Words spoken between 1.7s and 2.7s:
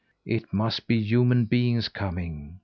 coming.